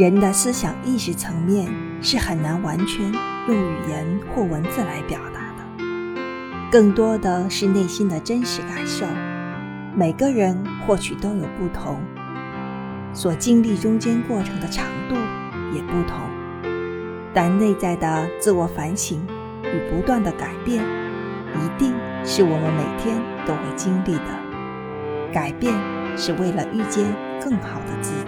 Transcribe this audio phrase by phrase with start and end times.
[0.00, 1.70] 人的思想意识层面
[2.00, 3.12] 是很难完全
[3.46, 5.84] 用语言或文字来表达的。
[6.72, 9.04] 更多的是内心的真实感受
[9.94, 12.00] 每个人或许都有不同
[13.12, 15.16] 所经历中间过程的长度
[15.74, 16.18] 也不同
[17.34, 19.22] 但内在的自我反省
[19.64, 21.92] 与不断的改变一定
[22.24, 24.40] 是我们每天都会经历的。
[25.32, 25.74] 改变
[26.16, 27.04] 是为了遇见
[27.42, 28.19] 更好的自己。